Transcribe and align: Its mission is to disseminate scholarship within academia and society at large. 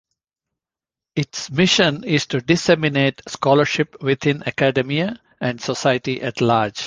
Its 1.15 1.51
mission 1.51 2.03
is 2.05 2.25
to 2.25 2.41
disseminate 2.41 3.21
scholarship 3.27 4.01
within 4.01 4.41
academia 4.47 5.21
and 5.39 5.61
society 5.61 6.19
at 6.23 6.41
large. 6.41 6.79